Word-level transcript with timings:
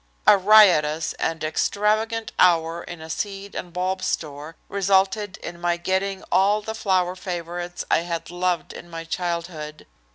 A 0.25 0.35
riotous 0.35 1.13
and 1.19 1.43
extravagant 1.43 2.31
hour 2.39 2.83
in 2.83 3.01
a 3.01 3.07
seed 3.11 3.53
and 3.53 3.71
bulb 3.71 4.01
store 4.01 4.55
resulted 4.67 5.37
in 5.43 5.61
my 5.61 5.77
getting 5.77 6.23
all 6.31 6.59
the 6.63 6.73
flower 6.73 7.15
favorites 7.15 7.85
I 7.91 7.99
had 7.99 8.31
loved 8.31 8.73
in 8.73 8.89
my 8.89 9.03
childhood. 9.03 9.85